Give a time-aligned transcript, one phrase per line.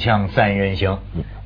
[0.00, 0.98] 锵锵三人行，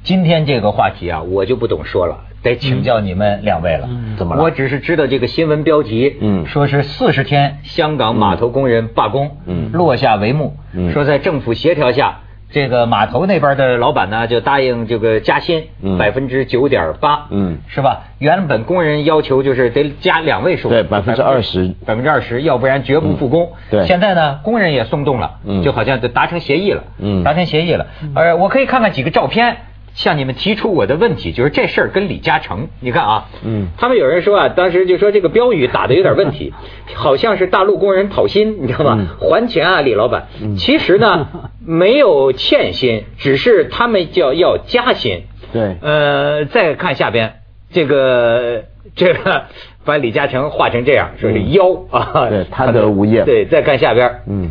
[0.04, 3.88] 今天这个话题啊，我就不懂说了，得请教你们两位了。
[4.16, 4.42] 怎么了？
[4.44, 6.46] 我只是知道这个新闻标题，嗯。
[6.46, 9.72] 说是四十天香港码头工人罢工，嗯。
[9.72, 10.92] 落下帷幕，嗯。
[10.92, 12.20] 说在政府协调下。
[12.54, 18.04] 这个码头那边的老板呢，就答应这个加薪嗯百分之九点八，嗯是吧？
[18.20, 23.46] 原本工人要求就是得加两位数，对百分之二十百分之二十，要不然绝不复工。
[23.46, 27.88] 嗯对现在呢，工人也松动了，嗯就好像就达成协议了，嗯达成协议了。
[28.14, 29.56] 呃，我可以看看几个照片，
[29.94, 33.68] 向你们提出我的问题，就是这事儿跟李嘉诚，你看啊，嗯。
[33.78, 36.52] 他们有人说啊，当时就说这个标语打的有点问题，
[36.94, 38.98] 好像是大陆工人讨薪，你知道吗？
[39.00, 39.06] 嗯。
[39.30, 40.26] 还钱啊，李老板。
[40.58, 41.28] 其实呢，
[41.64, 45.22] 没有欠薪，只是他们叫要加薪。
[45.52, 45.76] 对。
[45.80, 47.34] 呃，再看下边
[47.72, 48.64] 这个
[48.96, 49.44] 这个，
[49.84, 51.52] 把李嘉诚画成这样，说是嗯。
[51.52, 53.24] 妖啊，对贪得无厌。
[53.24, 54.50] 对，再看下边，嗯，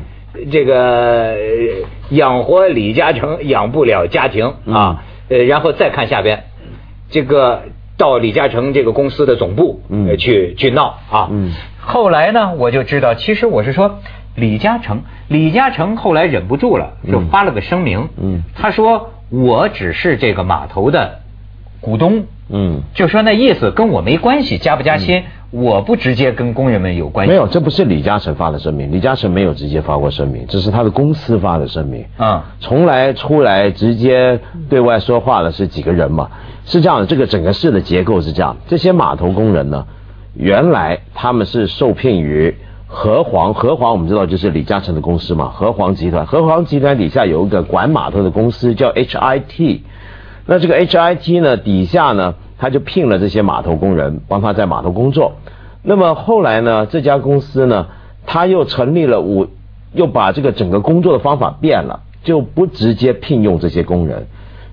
[0.51, 1.37] 这个呃
[2.09, 4.73] 养活李嘉诚养不了家庭嗯。
[4.73, 5.03] 啊，
[5.33, 6.43] 呃，然后再看下边，
[7.09, 7.63] 这个
[7.97, 10.07] 到李嘉诚这个公司的总部嗯。
[10.07, 11.51] 呃去去闹啊，嗯。
[11.79, 13.99] 后来呢，我就知道，其实我是说。
[14.35, 18.09] 李嘉诚，李嘉诚后来忍不住了，就嗯发了个声明。
[18.19, 18.41] 嗯。
[18.55, 21.19] 他说：“我只是这个码头的
[21.81, 25.23] 股东，嗯，就说那意思跟我没关系，加不加薪，
[25.55, 27.31] 我不直接跟工人们有关系。
[27.31, 32.03] 没有，这不是李嘉诚发的声明，李嘉诚没有直接发过声明，这是他的公司发的声明。
[32.17, 36.31] 啊从来出来直接对外说话的是几个人嘛？
[36.65, 39.85] 是这样的，这个整个市的结构是这样，这些码头工人呢，
[40.33, 42.55] 原来他们是受聘于
[42.87, 49.81] 和黄，和黄我们知道就是李嘉诚的公司嘛，和黄集团，和黄集团底下有一个管码头的公司叫 HIT，
[50.47, 55.33] 那这个 HIT 呢底下呢，他就聘了这些码头工人帮他在码头工作。
[55.81, 57.87] 那么后来呢，这家公司呢，
[58.25, 59.47] 他又成立了五，
[59.91, 64.27] 又把这个整个工作的方法变了，就不直接聘用这些工人，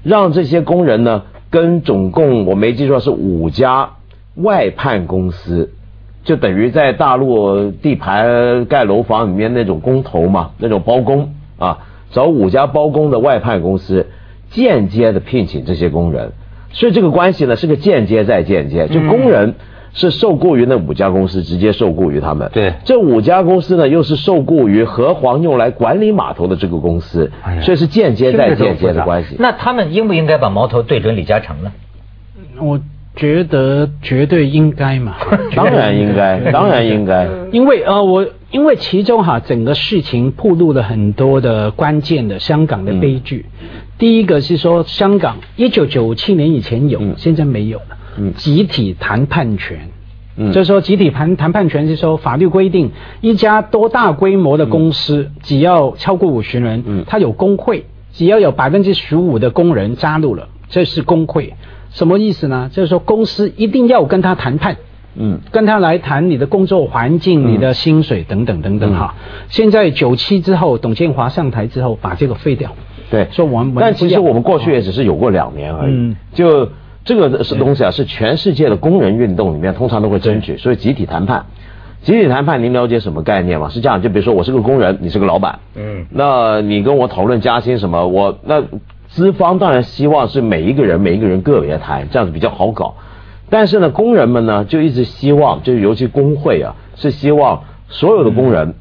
[0.05, 3.91] 让这些工人呢跟总共我没记错是五家
[4.37, 5.72] 外判公司。
[6.22, 11.78] 就等于在大陆地盘盖楼房里面那种工头嘛，那种包工啊，
[12.12, 14.07] 找五家包工的外判公司，
[14.51, 16.31] 间接的聘请这些工人，
[16.73, 19.55] 所以这个关系呢是个间接再间接，就工人
[19.93, 22.51] 是受雇于那五家公司，直接受雇于他们。
[22.53, 29.37] 对这五家公司呢又是受雇于和黄用来管理码头的这个公司哎，所以是间接再间接的关系。
[29.39, 31.73] 那他们应不应该把矛头对准李嘉诚呢？
[32.61, 32.79] 我
[33.17, 35.17] 觉得绝对应该嘛，
[35.57, 37.27] 当然应该，当然应该。
[37.51, 43.47] 因为呃，我因为其中哈整个事情暴露了很多的关键的香港的悲剧。
[43.97, 49.89] 第一个是说，香港一九九七年以前有，嗯现在没有了，嗯集体谈判权。
[50.37, 52.91] 嗯就是说，集体谈谈判权是说，法律规定，
[53.21, 61.55] 一家多大规模的公司，只要超过五十人，嗯它有工会，只要有百分之十五的工人加入了，这是工会。
[61.91, 62.71] 什么意思呢？
[62.72, 64.77] 就是说，公司一定要跟他谈判。
[65.15, 69.15] 嗯跟他来谈你的工作环境、嗯你的薪水等等等等哈。
[69.48, 72.72] 现在九七之后，董建华上台之后，把这个废掉。
[73.10, 75.93] 对，说我们但其实我们过去也只是有过两年而已。
[75.94, 76.71] 嗯就
[77.04, 81.47] 这个是东西啊，是全世界的工人运动里面通常都会争取，所以集体谈判。
[82.03, 83.69] 集体谈判，您了解什么概念吗？
[83.69, 88.62] 是这样，就比如说我是个工人，你是个老板，嗯那你跟我讨论加薪什么，我那
[89.09, 92.94] 资方当然希望是每一个人每一个人个别谈，这样子比较好搞。
[93.50, 98.75] 但是呢，工人们呢就一直希望，就是尤其工会啊，是希望所有的工人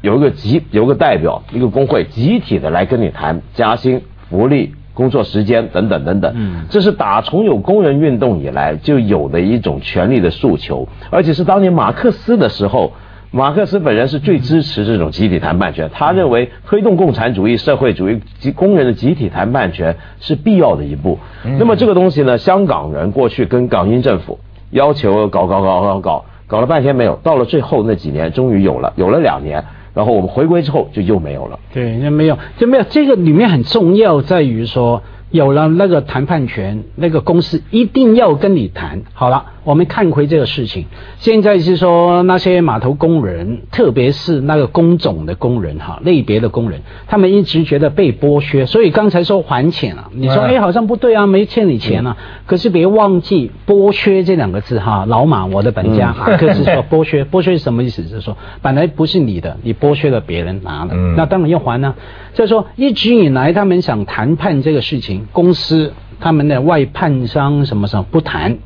[0.00, 6.32] 有一个集有一个代表，一个工会集体的来跟你谈加薪、福利、工作时间等等等等。
[6.34, 12.92] 嗯这是打从有工人运动以来就有的一种权利的诉求，而且是当年马克思的时候。
[13.36, 21.18] 马克思本人是最支持这种集体谈判权，他认为推动共产主义社会主义及工人的集体谈判权是必要的一步。
[21.58, 24.38] 那么这个东西呢，香港人过去跟港英政府
[24.70, 29.64] 要求搞搞搞搞搞，搞了半天没有，到了最后那几年终于有了，有了两年，
[29.94, 31.58] 然后我们回归之后就又没有了。
[31.72, 32.84] 对，那没有，就没有。
[32.88, 35.02] 这个里面很重要，在于说
[35.34, 39.02] 有了那个谈判权，那个公司一定要跟你谈。
[39.14, 40.84] 好了，我们看回这个事情，
[41.16, 52.16] 现在是说那些码头工人，特别是那个工种的工人哈，类别的工人，他们一直觉得被剥削，所以刚才说还钱啊，你说嗯哎好像不对啊，没欠你钱啊，
[52.46, 56.20] 可是别忘记剥削这两个字哈，老马我的本家嗯。
[56.20, 58.04] 马克思说 剥削，剥削是什么意思？
[58.04, 61.16] 就是说本来不是你的，你剥削了别人拿了，嗯。
[61.16, 61.96] 那当然要还呢、
[62.34, 68.58] 就是说一直以来他们想谈判这个事情，公司他们的外判商什么什么不谈，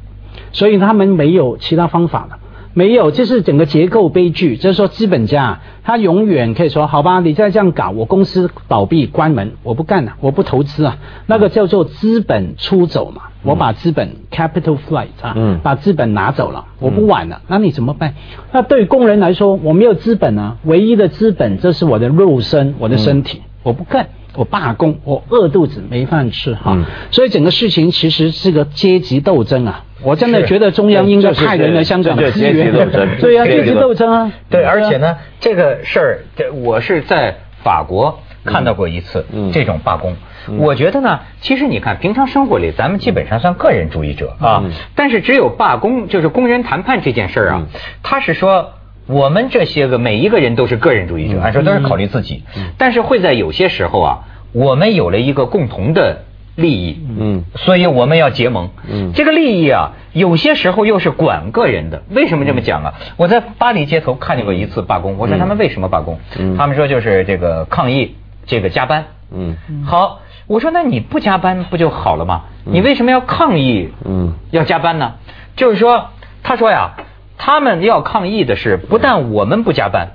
[0.53, 2.39] 所以他们没有其他方法了。
[2.75, 4.57] 没有，这是整个结构悲剧。
[4.57, 10.99] 就是说，资本家他永远可以说，好吧，你再这样搞，我公司倒闭关门，我不干了，我不投资啊。
[11.27, 18.15] 那个叫做资本出走嘛，我把资本 capital flight 啊，嗯把资本拿走了，我不玩了，那你怎么办？
[18.53, 24.11] 那对工人来说，我没有资本啊，唯一的资本就是我的肉身，我的身体，我不干。
[24.39, 26.85] 我罢工，我饿肚子没饭吃哈，嗯。
[27.11, 29.83] 所以整个事情其实是个阶级斗争啊！
[30.01, 32.55] 我真的觉得中央应该派人来香港支援。
[32.55, 34.13] 阶级斗争对呀、阶级斗争。
[34.13, 34.71] 啊，对，啊。
[34.71, 39.51] 而且呢，这个事儿，这我是在法国看到过一次嗯。
[39.51, 40.15] 这种罢工。
[40.57, 44.71] 我觉得呢，其实你看，平常生活里咱们基本上算个人主义者啊，嗯。
[44.95, 47.67] 但是只有罢工，就是工人谈判这件事儿啊，
[48.05, 48.75] 他是说。
[49.09, 52.45] 我们这些个每一个人都是个人主义者，按说都是考虑自己，
[52.77, 54.19] 但是会在有些时候啊，
[54.53, 56.25] 我们有了一个共同的
[56.55, 58.71] 利益，嗯所以我们要结盟。
[58.89, 62.03] 嗯这个利益啊，有些时候又是管个人的。
[62.11, 62.95] 为什么这么讲啊？
[63.17, 66.19] 我在巴黎街头看见过一次罢工，我说他们为什么罢工？
[66.39, 68.17] 嗯他们说就是这个抗议
[68.47, 69.07] 这个加班。
[69.33, 69.57] 嗯
[69.87, 72.45] 好，我说那你不加班不就好了吗？
[72.65, 73.89] 你为什么要抗议？
[74.05, 75.15] 嗯要加班呢？
[75.57, 76.11] 就是说，
[76.43, 76.95] 他说呀，
[77.39, 80.09] 他们要抗议的是，不但我们不加班，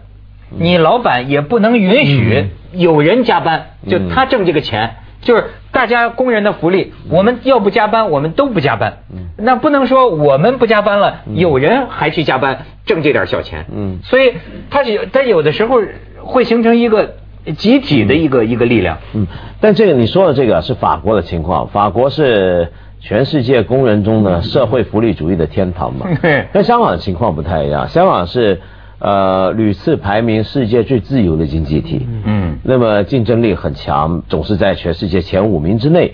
[0.50, 4.98] 你老板也不能允许有人加班，就嗯他挣这个钱。
[5.22, 8.98] 就是大家工人的福利，我们要不加班，我们都不加班。
[9.10, 13.66] 嗯那不能说我们不加班了，有人还去加班挣这点小钱。
[13.74, 14.34] 嗯所以
[14.70, 15.82] 他有他有的时候
[16.24, 17.16] 会形成一个
[17.56, 18.98] 集体的一个一个力量。
[19.14, 19.26] 嗯，
[19.62, 22.74] 但这个你说的这个是法国的情况，法国是
[23.04, 26.48] 全世界工人中的社会福利主义的天堂嘛 对。
[26.54, 28.62] 跟香港的情况不太一样，香港是
[29.00, 32.08] 呃屡次排名世界最自由的经济体。
[32.24, 36.14] 嗯那么竞争力很强，总是在全世界前五名之内。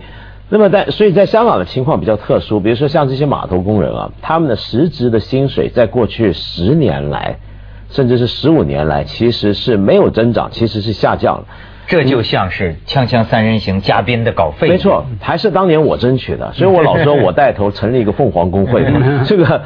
[0.49, 7.37] 那么在所以在香港的情况比较特殊，比如说像这些码头工人啊，他们的实质的薪水在过去十年来，
[7.91, 11.45] 甚至是十五年来，其实是没有增长，其实是下降了。
[11.89, 14.69] 这就像是《锵锵三人行》嘉宾的稿费。
[14.69, 19.23] 没错，还是当年我争取的，所以我老说我带头成立一个凤凰工会嘛。
[19.25, 19.63] 这个，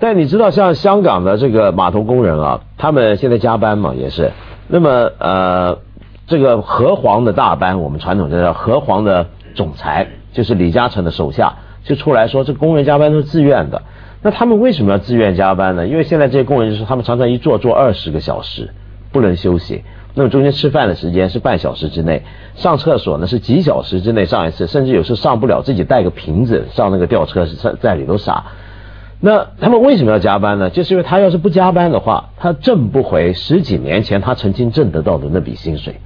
[0.00, 4.32] 但你知道，像香港的这个码头工人啊，他们现在加班嘛，也是。
[4.66, 5.78] 那么呃，
[6.26, 13.82] 这个和黄的大班，我们传统叫和黄的总裁，就是李嘉诚的手下，就出来说，这工人加班都是自愿的。
[14.22, 15.86] 那他们为什么要自愿加班呢？
[15.86, 18.70] 因为现在这些工人就是他们常常一坐坐二十个小时，
[19.12, 19.84] 不能休息。
[20.18, 22.24] 那么中间吃饭的时间是半小时之内，
[22.56, 28.46] 上厕所呢是几小时之内上一次，甚至有时候上不了，自己带个瓶子上那个吊车在在里头撒。
[29.20, 30.70] 那他们为什么要加班呢？
[30.70, 36.00] 就是因为他要是不加班的话，他挣不回十几年前他曾经挣得到的那笔薪水。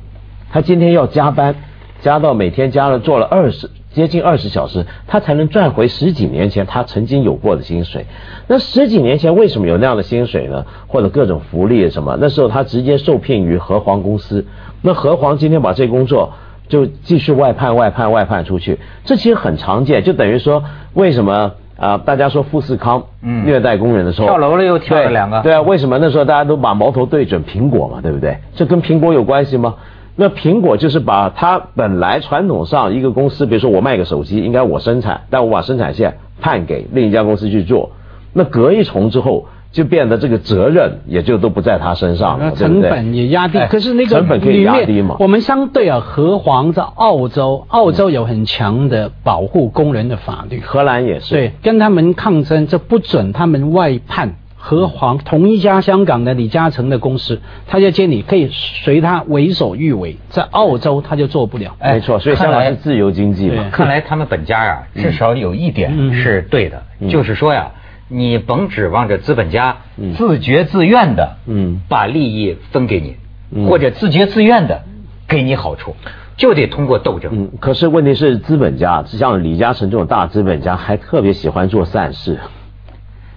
[0.50, 1.54] 他今天要加班，
[2.02, 8.06] 加到每天加了做了二十接近二十小时，他才能赚回十几年前他曾经有过的薪水。
[8.46, 10.64] 那十几年前为什么有那样的薪水呢？
[10.86, 12.16] 或者各种福利什么？
[12.20, 14.44] 那时候他直接受聘于和黄公司，
[14.82, 16.32] 那和黄今天把这工作
[16.68, 21.52] 就继续外判、外判、外判出去，这其实很常见，就等于说为什么？
[21.74, 28.36] 啊、大家说富士康嗯虐待工人的时候，跳楼了又跳了两个对啊，为什么那时候大家都把矛头对准苹果嘛，对不对？
[28.54, 29.74] 这跟苹果有关系吗？
[30.14, 37.92] 那苹果就是把它本来传统上一个公司，比如说我卖个手机，应该我生产，但我把生产线判给另一家公司去做，
[38.34, 42.82] 那隔一重之后，就变得这个责任也就都不在他身上那了，对不对？
[42.82, 45.14] 成本也压低，哎可是那个成本可以里压低嘛？
[45.14, 54.34] 面我们相对啊，和黄在澳洲，澳洲有很强的保护工人的法律，荷兰也是，对，跟他们抗争，这不准他们外判。
[54.64, 61.74] 和黄同一家香港的李嘉诚的公司，他就建议可以随他为所欲为，在澳洲他就做不了。
[61.80, 63.70] 哎没错，所以香看来港是自由经济嘛对。
[63.72, 67.72] 看来他们本家啊，至少有一点嗯是对的，嗯就是说呀，
[68.06, 73.16] 你甭指望着资本家嗯自觉自愿的，嗯把利益分给你，
[73.50, 74.82] 嗯或者自觉自愿的
[75.26, 75.96] 给你好处，
[76.36, 77.32] 就得通过斗争。
[77.34, 82.38] 嗯，可是问题是，资本家像李嘉诚这种大资本家，还特别喜欢做善事。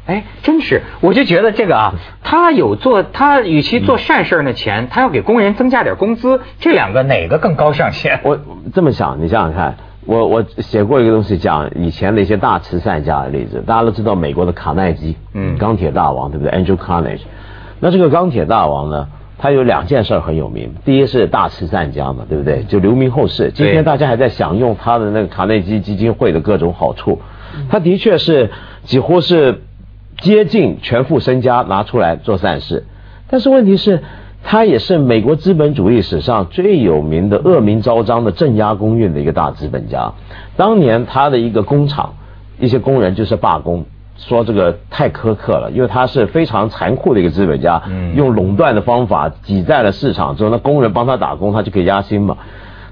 [0.07, 1.93] 哎，真是，我就觉得这个啊，
[2.23, 8.19] 他有做，他与其做善事儿呢钱，他要给工人增加点工资，这两个哪个更高尚些？
[8.23, 8.37] 我
[8.73, 13.63] 这么想，你想想看，我我写过一个东西，讲以前的一些大慈善家的例子。
[13.65, 17.21] 大家都知道美国的卡耐基，嗯钢铁大王，对不对？Andrew Carnegie。
[17.79, 19.07] 那这个钢铁大王呢，
[19.39, 20.75] 他有两件事很有名。
[20.85, 22.63] 第一是大慈善家嘛，对不对？
[22.63, 23.51] 就留名后世。
[23.51, 27.19] 今天大家还在享用他的那个卡内基基金会的各种好处。
[27.69, 28.51] 他的确是
[28.83, 29.63] 几乎是
[30.21, 32.85] 接近全副身家拿出来做善事，
[33.29, 34.01] 但是问题是，
[34.43, 40.13] 他也是美国资本主义史上最有名的恶名昭彰的镇压公运的一个大资本家。
[40.55, 42.13] 当年他的一个工厂，
[42.59, 43.85] 一些工人就是罢工，
[44.17, 47.81] 说这个太苛刻了，因为他是非常残酷的一个资本家，
[48.15, 52.37] 用垄断的方法挤在了市场之后，那工人帮他打工，他就可以压薪嘛。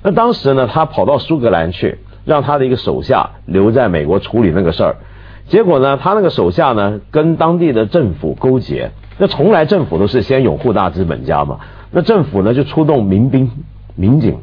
[0.01, 4.98] 那当时呢，他跑到苏格兰去，让他的一个手下留在美国处理那个事儿。
[5.47, 8.91] 结果呢，他那个手下呢，跟当地的政府勾结。
[9.17, 11.59] 那从来政府都是先拥护大资本家嘛。
[11.91, 13.51] 那政府呢，就出动民兵、
[13.95, 14.39] 民警，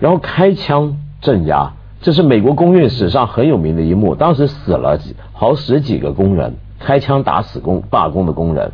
[0.00, 1.72] 然后开枪镇压。
[2.00, 4.14] 这是美国工运史上很有名的一幕。
[4.14, 4.98] 当时死了
[5.32, 8.72] 好十几个工人，开枪打死工罢工的工人。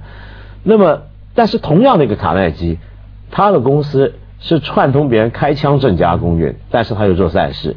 [0.62, 1.02] 那么，
[1.34, 2.78] 但是同样的一个卡耐基，
[3.30, 4.14] 他的公司。
[4.38, 7.74] 是串通别人开枪镇压公运，但是他又做善事。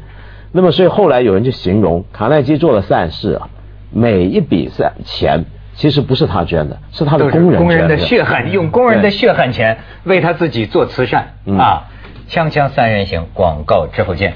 [0.52, 3.48] 那么，所以后来有人就形容卡耐基做了善事啊，
[3.92, 5.44] 每一笔善钱
[5.74, 11.88] 其实不是他捐的，是他的工人工人的血汗，用工人的血汗钱为他自己做慈善啊！
[12.28, 14.34] 锵锵三人行，广告之后见。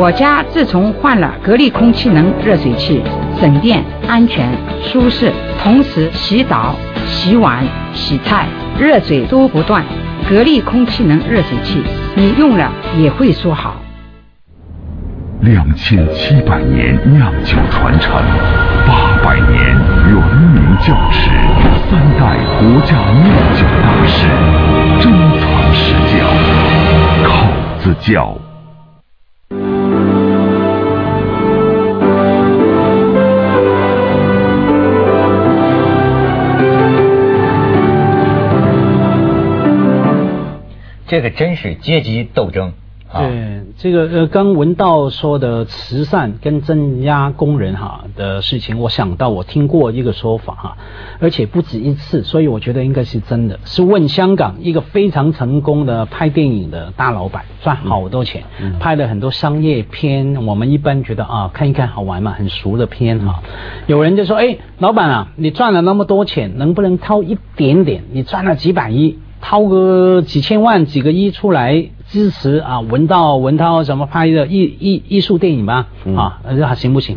[0.00, 3.02] 我家自从换了格力空气能热水器，
[3.40, 4.48] 省电、安全、
[4.80, 6.72] 舒适，同时洗澡、
[7.04, 8.46] 洗碗、洗菜，
[8.78, 9.84] 热水都不断。
[10.30, 11.82] 格力空气能热水器，
[12.14, 13.74] 你用了也会说好。
[15.40, 18.14] 两千七百年酿酒传承，
[18.86, 19.76] 八百年
[20.06, 20.14] 原
[20.54, 21.28] 名窖池，
[21.90, 24.28] 三代国家酿酒大师，
[25.00, 26.24] 珍藏实窖，
[27.24, 27.46] 口
[27.80, 28.38] 子窖。
[41.08, 42.72] 这个真是阶级斗争。
[43.10, 50.76] 对，这个呃，刚文道说的慈善跟镇压工人哈的事情，我想到我听过一个说法哈，
[51.18, 53.58] 而且不止一次，所以我觉得应该是真的。
[53.64, 58.42] 是问香港一个非常成功的拍电影的大老板，赚好多钱，
[58.78, 60.44] 拍了很多商业片。
[60.44, 63.42] 我们一般觉得啊，看一看好玩嘛，很熟的片哈。
[63.86, 68.04] 有人就说，哎，老板啊，你赚了那么多钱，能不能掏一点点？
[68.12, 69.18] 你赚了几百亿。
[69.48, 75.86] 掏个几千万、几个亿出来支持啊，文道、文涛什么拍的艺艺艺术电影吧？
[76.14, 77.16] 啊，那行不行？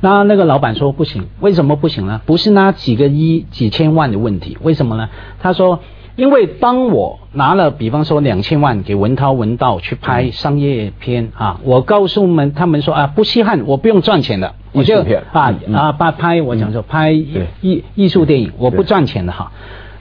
[0.00, 2.22] 那那个老板说不行，为什么不行呢？
[2.26, 5.10] 不是那几个亿、几千万的问题，为什么呢？
[5.40, 5.78] 他说，
[6.16, 19.52] 因为当我拿了，比方说两千万给文涛、文道去拍商业片啊，我告诉们他们说啊，不稀罕，我不用赚钱的，我就啊啊，拍拍我讲说拍艺艺术电影，我不赚钱的哈。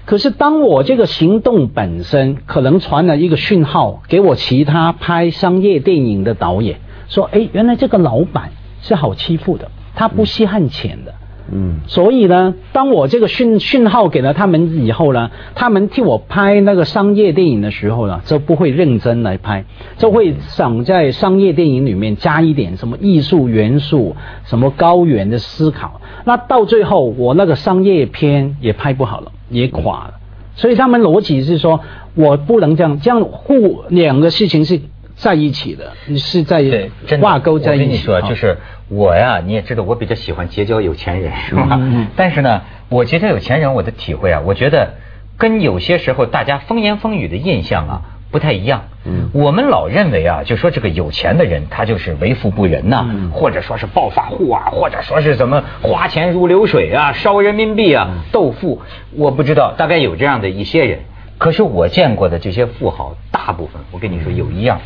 [0.09, 8.49] 可是，当我这个行动本身可能传了一个讯号给我其他拍商业电影的导演，说：“哎，原来这个老板
[8.81, 11.13] 是好欺负的，他不稀罕钱的。”
[11.51, 19.65] 嗯，所以呢，当我这个讯讯号给了他们以后呢，他们替我拍那个商业电影的时候呢，就不会认真来拍，
[19.97, 24.15] 就会想在商业电影里面加一点什么艺术元素，
[24.45, 26.01] 什么高远的思考。
[26.25, 29.31] 那到最后，我那个商业片也拍不好了。
[29.51, 30.13] 也垮了，
[30.55, 31.79] 所以他们逻辑是说，
[32.13, 34.79] 我不能这样，这样互两个事情是
[35.15, 37.83] 在一起的，你是在挂钩在一起。
[37.83, 38.59] 我跟你说，就是
[38.89, 41.79] 我呀，你也知道，我比较喜欢结交有钱人，是吧？
[42.15, 44.96] 但是呢，我结交有钱人，我的体会啊，我觉得
[45.38, 48.01] 跟有些时候大家风言风语的印象啊。
[48.31, 58.84] 不太一样，嗯，我们老认为啊，就说这个有钱的人他就是为富不仁呐，或者说是暴发户啊，或者说是怎么花钱如流水啊，烧人民币啊，斗富。
[59.17, 61.00] 我不知道，大概有这样的一些人。
[61.39, 64.79] 可是我见过的这些富豪，大部分我跟你说有一样，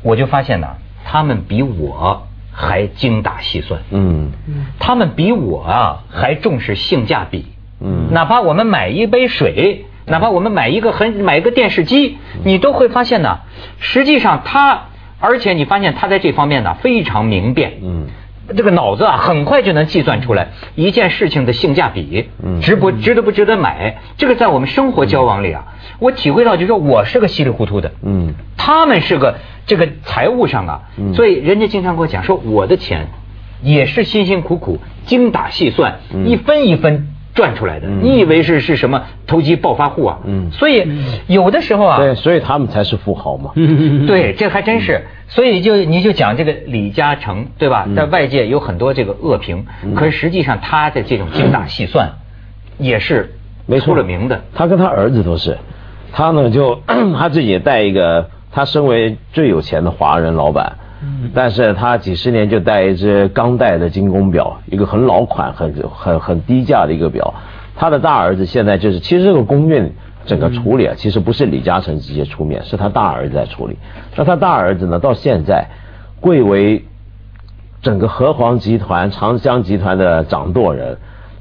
[0.00, 0.68] 我就发现呢，
[1.04, 2.26] 他们比我
[2.58, 4.32] 还精打细算，嗯，
[4.78, 7.44] 他们比我啊还重视性价比，
[7.80, 9.84] 嗯，哪怕我们买一杯水。
[10.08, 13.40] 哪怕我们买一个很买一个电视机，你都会发现呢，
[13.80, 14.82] 实际上他，
[15.18, 18.06] 而且你发现他在这方面呢非常明辨，嗯，
[18.54, 23.96] 这个脑子啊很快就能计算出来一件事情的性价比，嗯，值不值得不值得买？
[24.16, 25.64] 这个在我们生活交往里啊，
[25.98, 29.36] 我体会到就是说我是个稀里糊涂的，嗯，他们是个
[29.66, 30.80] 这个财务上啊，
[31.14, 33.08] 所以人家经常跟我讲说我的钱
[33.62, 37.08] 也是辛辛苦苦精打细算，一分一分。
[37.36, 40.18] 赚出来的，你以为是是什么投机暴发户啊？
[40.24, 40.88] 嗯，所以
[41.28, 43.52] 有的时候啊，对，所以他们才是富豪嘛。
[44.08, 45.02] 对，这还真是。
[45.28, 47.86] 所以就你就讲这个李嘉诚，对吧？
[47.94, 52.12] 在外界有很多这个恶评，可是实际上他的这种精打细算
[52.78, 53.34] 也是
[53.84, 54.42] 出了名的。
[54.54, 55.58] 他跟他儿子都是，
[56.12, 56.80] 他呢就
[57.18, 60.78] 他自己也带一个，他身为最有钱的华人老板，
[61.34, 67.34] 但是他几十年就戴一只钢带的精工表，一个很老款、很很很低价的一个表。
[67.74, 69.92] 他的大儿子现在就是，其实这个公运
[70.24, 73.76] 整个处理啊，其实不是李嘉诚直接出面，是他大儿子在处理。
[74.16, 75.66] 那他大儿子呢，到现在
[76.20, 76.84] 贵为
[77.82, 80.96] 整个和黄集团、长江集团的掌舵人。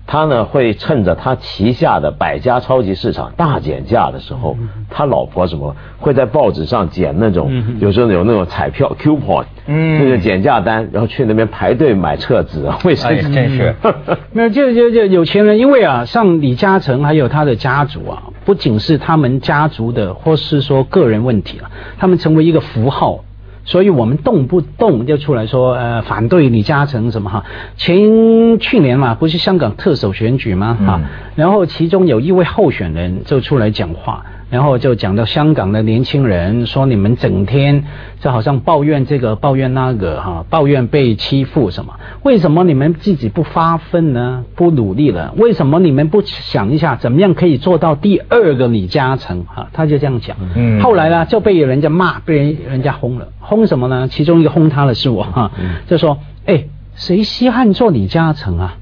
[0.07, 4.55] 他呢会趁着他旗下的百家超级市场大减价的时候，
[4.89, 13.75] 他老婆什么会在报纸上捡那种，有时候有那种彩票 coupon，嗯，那个减价单，然后去那边排队买厕纸、卫生纸，真是。
[14.31, 23.23] 那就就就有钱人，因为啊，像李嘉诚还有他的家族啊，不仅是他们家族的，或是说个人问题了，他们成为一个符号。
[23.65, 27.43] 所以我们动不动就出来说，呃，反对李嘉诚什么哈？
[27.75, 30.77] 前去年嘛，不是香港特首选举吗？
[30.85, 31.01] 哈，
[31.35, 34.25] 然后其中有一位候选人就出来讲话。
[34.49, 37.83] 然后就讲到香港的年轻人，说你们整天
[38.19, 41.95] 就好像抱怨这个抱怨那个哈，抱怨被欺负什么？
[42.23, 44.45] 为什么你们自己不发奋呢？
[44.55, 45.33] 不努力了？
[45.37, 49.45] 为什么你们不想一下，怎么样可以做到第二个李嘉诚？
[49.45, 50.37] 哈，他就这样讲。
[50.55, 50.79] 嗯。
[50.79, 53.29] 后来呢，就被人家骂，被人人家轰了。
[53.39, 54.07] 轰什么呢？
[54.07, 55.51] 其中一个轰他的是我哈，
[55.87, 58.77] 就说：哎，谁稀罕做李嘉诚啊？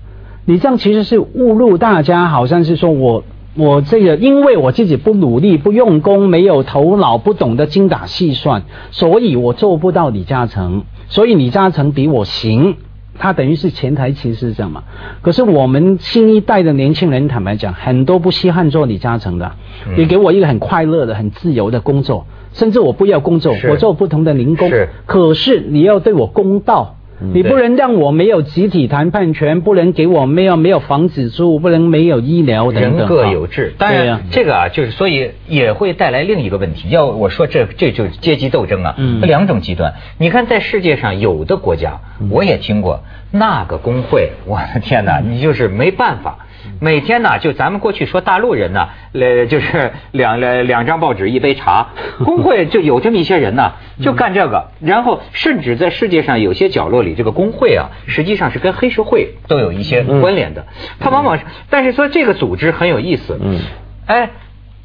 [0.46, 3.24] 你这样其实是误入大家，好像是说我。
[3.56, 10.84] 我这个，因为我自己不努力、不用功、没有头脑、不懂得精打细算，所以我做不到李嘉诚。
[11.08, 12.78] 所以李嘉诚比我行，
[13.20, 14.84] 他等于是前台其实这样嘛。
[15.22, 19.52] 可是我们新一代的年轻人，坦白讲，很多不稀罕做李嘉诚的。
[19.98, 24.72] 你给我一个很快乐的、很自由的工作，甚至我不要工作，我做不同的零工。
[25.06, 26.96] 可是你要对我公道。
[27.34, 32.98] 你不能让我没有集体谈判权，不能给我没有没有房子住，不能没有医疗等等。
[32.98, 36.90] 人各有志，当然这个啊，就是所以也会带来另一个问题。
[36.90, 39.94] 要我说这这就是阶级斗争啊，嗯两种极端。
[40.18, 46.40] 你看在世界上有的国家，我也听过那个工会，我的天哪，你就是没办法。
[46.80, 51.90] 每天呢，就咱们过去说大陆人呢，呃，就是两两两张报纸一杯茶，
[52.24, 60.66] 工会就有这么一些人呢，就干这个，然后甚至在世界上有些角落里，这个工会啊，实际上是跟黑社会都有一些关联的。
[61.00, 63.60] 他往往是，但是说这个组织很有意思，嗯，
[64.06, 64.30] 哎，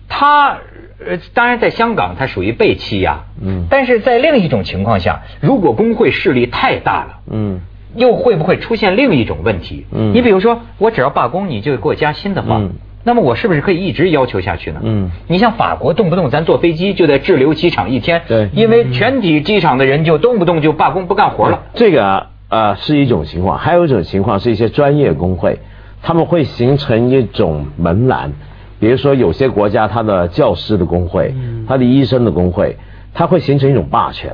[0.08, 0.58] 他
[1.04, 7.60] 呃，当然在香港它属于被欺压，嗯，但是在另一种情况下，如果工会势力太大了，嗯。
[7.98, 9.84] 又会不会出现另一种问题？
[9.92, 12.60] 嗯，你比如说，我只要罢工，你就给我加薪的话，
[13.04, 14.80] 那么我是不是可以一直要求下去呢？
[14.82, 21.62] 嗯，你像法国，动不动咱坐飞机就在滞留机场一天，对，因为全体机场的人就动不动就罢工不干活了。
[21.74, 25.58] 这个呃是一种情况，还有一种情况是一些专业工会，
[26.02, 28.32] 他们会形成一种门栏，
[28.78, 31.34] 比如说有些国家它的教师的工会，
[31.66, 32.76] 它的医生的工会，
[33.14, 34.32] 它会形成一种霸权。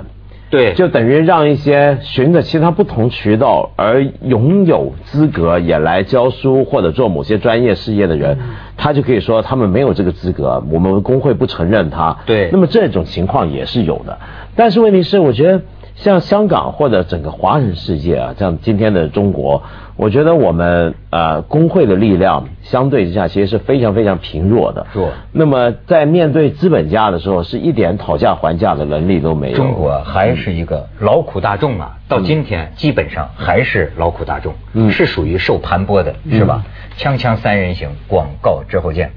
[0.54, 8.38] 对，就等于让一些循着其他不同渠道而拥有资格也来教书或者做某些专业事业的人，
[8.76, 12.16] 他就可以说他们没有这个资格，我们工会不承认他。
[12.24, 14.16] 对，那么这种情况也是有的，
[14.54, 15.60] 但是问题是，我觉得。
[15.94, 19.62] 像香港或者整个华人世界啊，像今天的中国，
[19.96, 24.86] 我觉得我们呃工会的力量相对之下其实是非常非常贫弱的。
[24.92, 25.10] 弱。
[25.32, 29.56] 那么在面对资本家的时候，是一点讨价还价的能力都没有。
[29.56, 34.54] 中国还是一个劳苦大众啊，到今天基本上还是劳苦大众，
[34.90, 36.64] 是属于受盘剥的，是吧？
[36.98, 39.12] 锵锵三人行，广告之后见。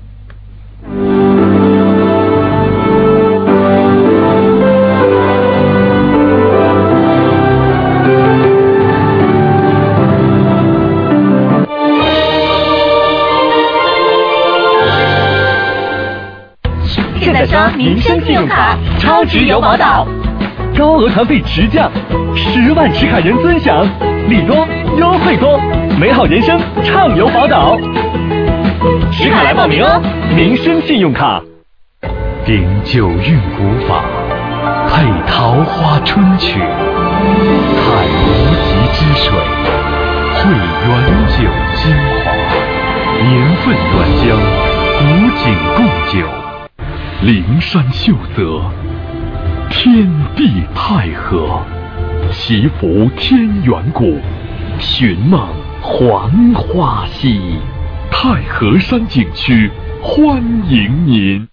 [17.76, 20.08] 民生信用卡超值有宝岛，
[20.78, 21.91] 高额团费直降，
[22.36, 23.84] 十万持卡人尊享，
[24.30, 24.67] 礼多
[24.98, 25.60] 优惠多，
[26.00, 27.78] 美好人生畅游宝岛。
[29.12, 30.00] 持卡来报名哦！
[30.36, 31.41] 民生信用卡，
[32.46, 34.04] 顶九韵古法，
[34.89, 36.65] 配桃花春曲，采
[38.06, 38.26] 无
[38.65, 39.34] 极之水，
[40.36, 40.54] 汇
[40.86, 40.89] 原
[41.34, 41.38] 酒
[41.76, 42.26] 精华，
[43.24, 43.28] 年
[43.63, 44.26] 份原浆，
[45.00, 45.02] 古
[45.38, 45.43] 井
[45.76, 46.47] 贡酒。
[47.24, 48.62] 灵山秀泽，
[49.72, 51.60] 天地太和，
[52.32, 54.20] 祈福天元谷，
[54.78, 55.50] 寻梦
[55.82, 57.60] 黄花溪，
[58.12, 61.48] 太和山景区欢迎您。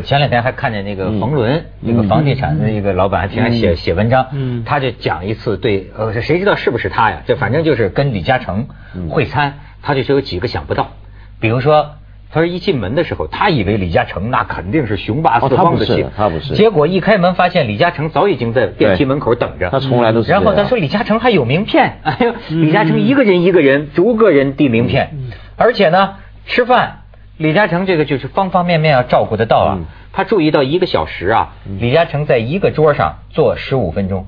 [0.00, 4.64] 前两天还看见那个冯仑，那个房地产的一个老板，还挺爱写写文章，嗯。
[4.64, 7.22] 他就讲一次对，呃，谁知道是不是他呀？
[7.26, 8.68] 这反正就是跟李嘉诚
[9.08, 10.92] 会餐，他就说有几个想不到，
[11.40, 11.90] 比如说。
[12.30, 16.52] 他说一进门的时候，他以为李嘉诚那肯定是雄霸四方的气，他不是。
[16.52, 25.08] 结果一开门发现李嘉诚早已经在电梯门口等着，他从来都是然后他说李嘉诚还有名片，哎呦，李嘉诚一个人一个人逐个人递名片，
[25.56, 26.97] 而且呢，吃饭
[27.38, 29.76] 李嘉诚这个就是方方面面要照顾得到啊。
[29.78, 34.26] 嗯他注意到一个小时啊，李嘉诚在一个桌上坐十五分钟，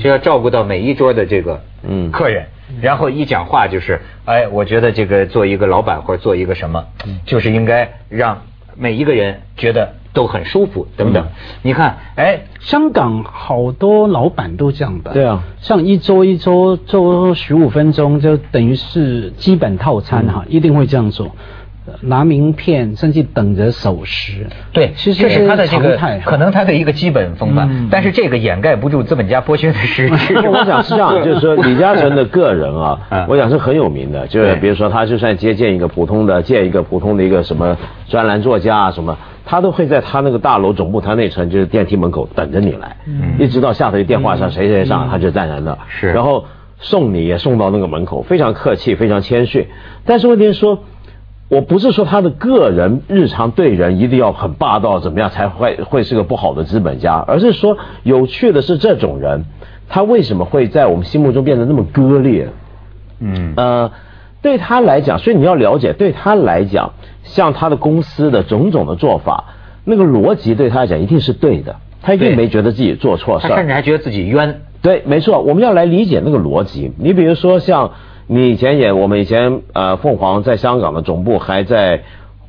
[0.00, 2.46] 就要照顾到每一桌的这个嗯客人，
[2.80, 6.84] 然后一讲话就是，哎，我觉得这个做一个老板或者做一个什么，
[7.26, 8.42] 就是应该让
[8.76, 11.26] 每一个人觉得都很舒服等等。
[11.62, 15.12] 你看，哎，香港好多老板都这样的。
[15.12, 21.34] 对啊，像一周一周做十五分钟，就等于是基本套餐哈，一定会这样做。
[21.86, 24.46] 呃拿名片，甚至等着守时。
[24.72, 27.88] 对，其实这是他的这个常态可能他的一个基本风范，嗯。
[27.90, 30.36] 但是这个掩盖不住资本家剥削的实质。
[30.48, 37.76] 我想是这样， 就是说李嘉诚的个人啊 嗯，我想是很有名的，就是比如说他就算接见一个普通的，见一个普通的一个什么
[38.08, 42.96] 专栏作家啊什么，他都会在他那个大楼总部他那层就是电梯门口等着你来，
[43.38, 46.12] 一直到下头一电话上谁谁上，他就站在那，是。
[46.12, 46.44] 然后
[46.78, 49.66] 送你也送到那个门口，非常客气，非常谦逊，
[50.06, 50.84] 但是问题是说。
[51.52, 59.44] 我不是说他的个人日常对人一定要很霸道，怎么样才会会是个不好的资本家，而是说有趣的是这种人，
[59.86, 62.48] 他为什么会在我们心目中变得那么割裂？
[63.20, 63.92] 嗯呃，
[64.40, 69.52] 对他来讲，所以你要了解，对他来讲，像他的公司的种种的做法，
[69.84, 74.62] 那个逻辑对他来讲一定是对的，他一定没觉得自己做错事儿他甚至还觉得自己冤。
[74.80, 76.92] 对，没错，我们要来理解那个逻辑。
[76.96, 77.90] 你比如说，像
[78.26, 82.02] 你以前也，我们以前呃，凤凰在香港的总部还在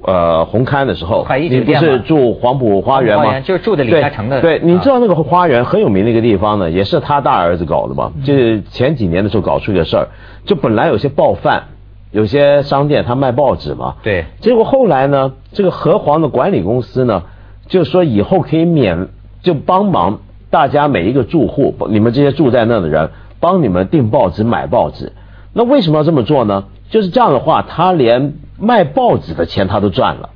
[0.05, 3.39] 呃红磡的时候，你不是住黄埔花园吗？
[3.41, 8.11] 就是住的李嘉诚的对，对你啊知道那个花园很有名的一个地方呢，也是他大儿子搞的嘛。
[8.15, 10.07] 嗯就是前几年的时候搞出一个事儿，
[10.45, 11.63] 就本来有些报贩，
[12.11, 17.23] 有些商店他卖报纸嘛，对结果后来呢，这个和黄的管理公司呢，
[17.67, 19.07] 就说以后可以免，
[19.41, 23.09] 就帮忙大家每一个住户，你们这些住在那的人，
[23.39, 25.11] 帮你们订报纸、买报纸。
[25.53, 26.65] 那为什么要这么做呢？
[26.89, 30.29] 就是这样的话，他连卖报纸的钱他都赚了。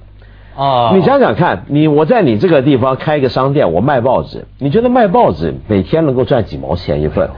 [0.55, 7.29] 哦你想想看，你我在你这个地方开一个商店，我卖报纸，你觉得卖报纸每天能够赚几毛钱一份？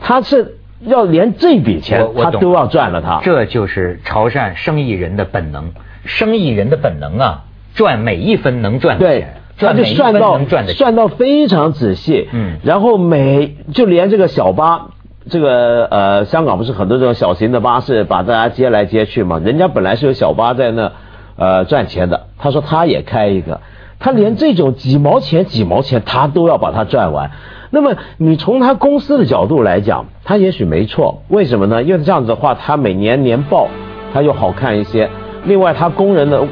[0.00, 3.20] 他是要连这笔钱他都要赚了他。
[3.22, 5.70] 这就是潮汕生意人的本能，
[6.04, 7.44] 生意人的本能啊，
[7.74, 10.40] 赚每一分能赚的对钱，，他就算到。
[10.74, 14.88] 算到非常仔细，嗯然后每就连这个小巴，
[15.30, 20.92] 这个呃香港不是很多这种小型的巴士把大家接来接去嘛，人家本来是有小巴在那
[21.36, 23.60] 呃赚钱的，他说他也开一个，
[23.98, 27.30] 他连这种几毛钱几毛钱他都要把它赚完。
[27.70, 31.82] 那么你从他公司的角度来讲，他也许没错，为什么呢？
[31.82, 33.68] 因为这样子的话，他每年年报
[34.12, 35.08] 他又好看一些。
[35.46, 36.42] 另外，他工人的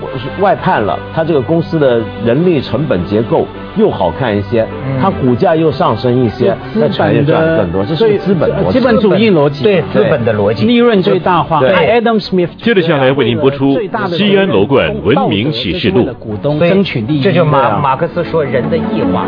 [0.41, 8.79] 外判了，他这个公司的人力成本结构又好看一些，嗯他股价又上升一些，那资产业赚更多，这是资本逻辑。
[8.79, 11.61] 资本主义逻辑，对资本的逻辑利润最大化。
[11.61, 19.27] 对 Adam Smith 接着下来为您播出最大的西安楼冠文明启示录股东所以争取利益，这就马马克思说人的异化。